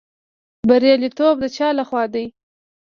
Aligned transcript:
بریالیتوب 0.67 1.35
د 1.41 1.45
چا 1.55 1.67
لخوا 1.77 2.03
دی؟ 2.13 2.25